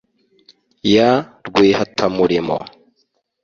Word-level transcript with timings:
ya 0.93 1.11
rwihatamurimo 1.47 2.57